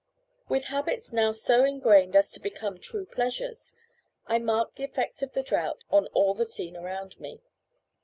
With 0.49 0.63
habits 0.63 1.13
now 1.13 1.31
so 1.31 1.63
ingrained 1.63 2.15
as 2.15 2.31
to 2.31 2.39
become 2.39 2.79
true 2.79 3.05
pleasures, 3.05 3.75
I 4.25 4.39
marked 4.39 4.77
the 4.77 4.83
effects 4.83 5.21
of 5.21 5.33
the 5.33 5.43
drought 5.43 5.83
on 5.91 6.07
all 6.07 6.33
the 6.33 6.43
scene 6.43 6.75
around 6.75 7.19
me. 7.19 7.39